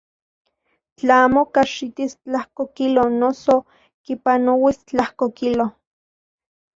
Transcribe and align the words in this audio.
Tla 0.97 1.15
amo 1.25 1.41
kajxitis 1.53 2.13
tlajko 2.23 2.63
kilo 2.77 3.03
noso 3.19 3.55
kipanauis 4.03 4.77
tlajko 4.89 5.25
kilo. 5.39 5.65